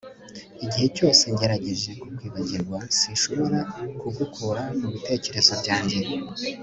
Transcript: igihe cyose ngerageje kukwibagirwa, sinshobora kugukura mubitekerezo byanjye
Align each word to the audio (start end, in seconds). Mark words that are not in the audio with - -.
igihe 0.65 0.87
cyose 0.97 1.23
ngerageje 1.33 1.91
kukwibagirwa, 1.99 2.77
sinshobora 2.97 3.59
kugukura 3.99 4.61
mubitekerezo 4.79 5.53
byanjye 5.61 5.99